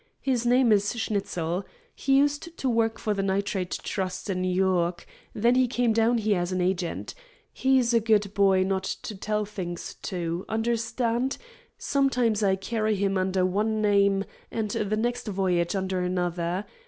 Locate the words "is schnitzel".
0.71-1.63